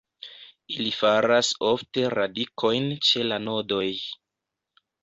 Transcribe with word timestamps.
Ili 0.75 0.93
faras 1.01 1.51
ofte 1.73 2.07
radikojn 2.17 2.91
ĉe 3.11 3.31
la 3.31 3.43
nodoj. 3.47 3.89